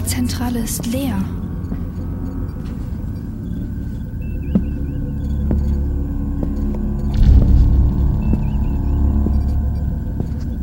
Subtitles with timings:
[0.00, 1.22] Steuerzentrale ist leer.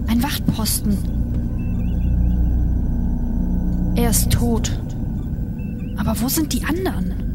[0.08, 0.98] Ein Wachtposten.
[3.96, 4.72] Er ist tot.
[5.98, 7.27] Aber wo sind die anderen?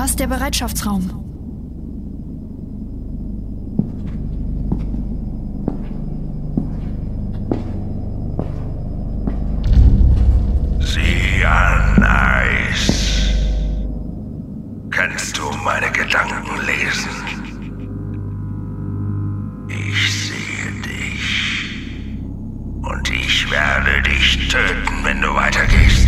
[0.00, 1.02] Da ist der Bereitschaftsraum.
[10.80, 13.28] Sieh an, Eis.
[14.90, 17.10] Kannst du meine Gedanken lesen?
[19.68, 22.24] Ich sehe dich.
[22.80, 25.99] Und ich werde dich töten, wenn du weitergehst.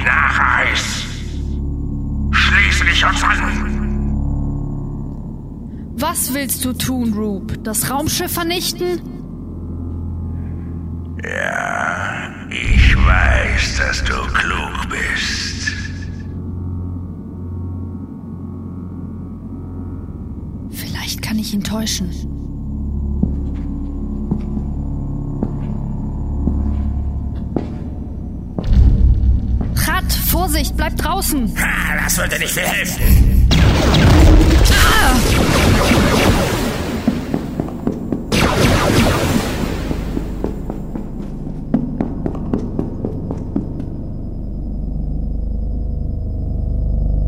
[0.00, 1.04] Gib nach, Eis.
[2.30, 3.66] Schließe dich uns an.
[5.96, 7.58] Was willst du tun, Rube?
[7.58, 9.02] Das Raumschiff vernichten?
[11.22, 15.74] Ja, ich weiß, dass du klug bist.
[20.70, 22.29] Vielleicht kann ich ihn täuschen.
[30.50, 31.54] Vorsicht, bleib draußen!
[31.58, 33.46] Ah, das würde nicht viel helfen.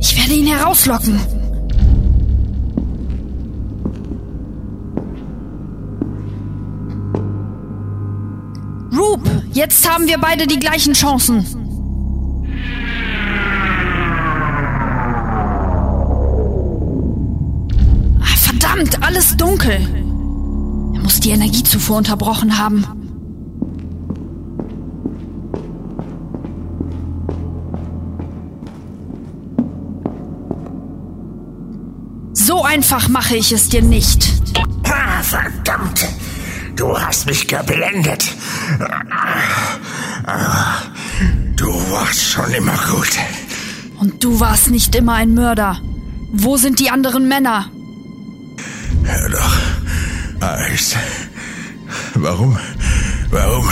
[0.00, 1.20] Ich werde ihn herauslocken.
[8.98, 11.61] Rube, jetzt haben wir beide die gleichen Chancen.
[18.92, 19.80] Verdammt, alles dunkel.
[20.94, 22.86] Er muss die Energiezufuhr unterbrochen haben.
[32.34, 34.28] So einfach mache ich es dir nicht.
[34.84, 36.08] Ah, verdammt.
[36.76, 38.24] Du hast mich geblendet.
[41.56, 43.10] Du warst schon immer gut.
[44.00, 45.78] Und du warst nicht immer ein Mörder.
[46.32, 47.66] Wo sind die anderen Männer?
[49.04, 49.56] Hör doch,
[50.40, 50.96] Eis.
[52.14, 52.58] Warum,
[53.30, 53.70] warum,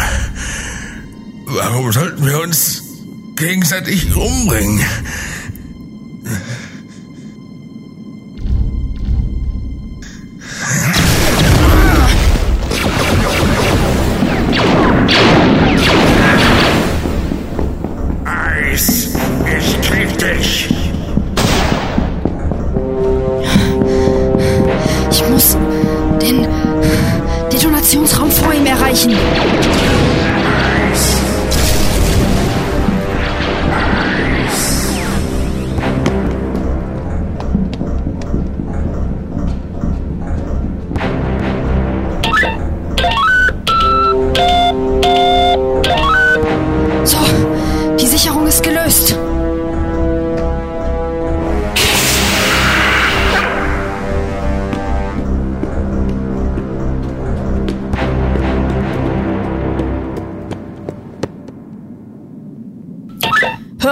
[1.47, 2.83] warum sollten wir uns
[3.37, 4.85] gegenseitig umbringen?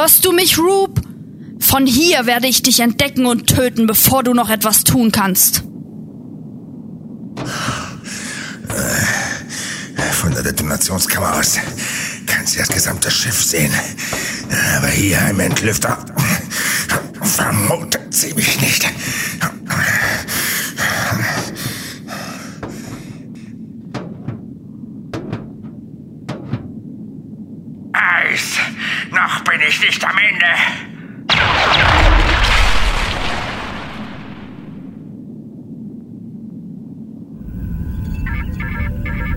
[0.00, 1.02] Hörst du mich, Rube?
[1.58, 5.64] Von hier werde ich dich entdecken und töten, bevor du noch etwas tun kannst.
[10.12, 11.58] Von der Detonationskammer aus
[12.26, 13.72] kannst du das gesamte Schiff sehen.
[14.76, 15.98] Aber hier im Entlüfter
[17.20, 18.86] vermutet sie mich nicht.
[28.38, 28.58] Eis,
[29.10, 30.46] noch bin ich nicht am Ende.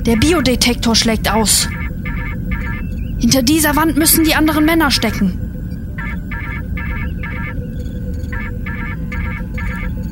[0.06, 1.68] Der Biodetektor schlägt aus.
[3.20, 5.38] Hinter dieser Wand müssen die anderen Männer stecken.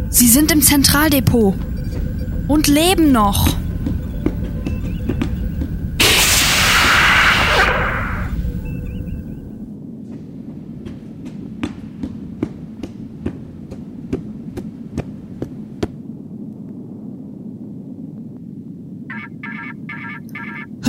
[0.10, 1.56] Sie sind im Zentraldepot
[2.48, 3.56] und leben noch.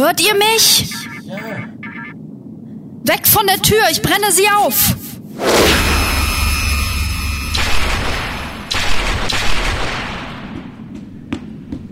[0.00, 0.91] Hört ihr mich?
[3.05, 4.94] Weg von der Tür, ich brenne sie auf.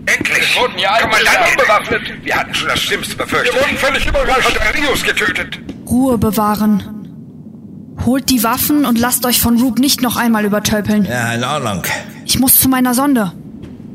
[0.07, 0.55] Endlich!
[0.55, 2.25] Wir wurden ja Kommandant, unbewaffnet.
[2.25, 3.53] Wir hatten schon das Schlimmste befürchtet.
[3.53, 4.57] Wir wurden völlig überrascht.
[4.57, 5.59] Und Rios getötet.
[5.87, 7.93] Ruhe bewahren.
[8.07, 11.05] Holt die Waffen und lasst euch von Roop nicht noch einmal übertölpeln.
[11.05, 11.83] Ja, in Ordnung.
[12.25, 13.33] Ich muss zu meiner Sonde.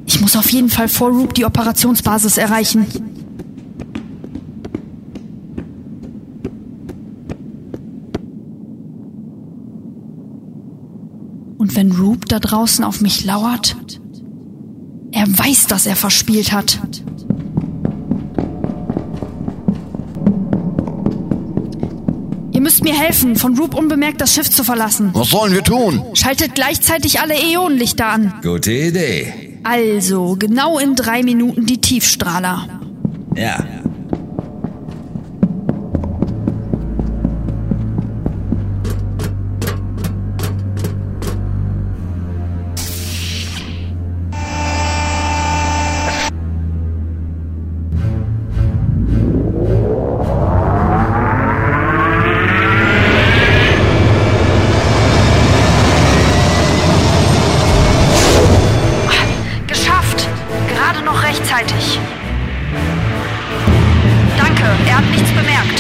[0.07, 3.14] Ich muss auf jeden Fall vor Roop die Operationsbasis erreichen.
[11.65, 13.75] Und wenn Roop da draußen auf mich lauert,
[15.13, 16.79] er weiß, dass er verspielt hat.
[22.53, 25.09] Ihr müsst mir helfen, von Roop unbemerkt das Schiff zu verlassen.
[25.15, 26.03] Was sollen wir tun?
[26.13, 28.35] Schaltet gleichzeitig alle Äonenlichter an.
[28.43, 29.59] Gute Idee.
[29.63, 32.69] Also, genau in drei Minuten die Tiefstrahler.
[33.35, 33.65] Ja.
[64.87, 65.74] Er hat nichts bemerkt.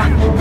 [0.00, 0.31] Mich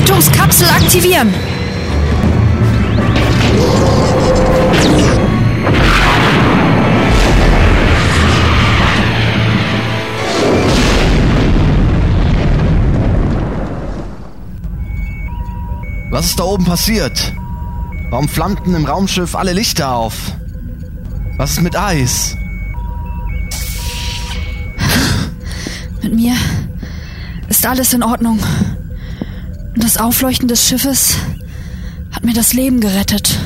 [0.00, 1.34] Rettungskapsel aktivieren.
[16.10, 17.34] Was ist da oben passiert?
[18.08, 20.14] Warum flammten im Raumschiff alle Lichter auf?
[21.36, 22.36] Was ist mit Eis?
[26.02, 26.34] Mit mir
[27.50, 28.40] ist alles in Ordnung.
[29.80, 31.16] Und das Aufleuchten des Schiffes
[32.12, 33.40] hat mir das Leben gerettet.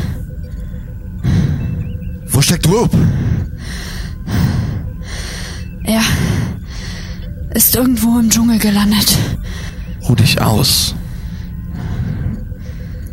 [2.26, 2.91] Wo steckt Roop?
[5.85, 6.03] Er
[7.50, 9.17] ist irgendwo im Dschungel gelandet.
[10.09, 10.97] Ruh dich aus.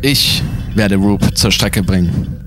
[0.00, 0.42] Ich
[0.74, 2.41] werde Roop zur Strecke bringen.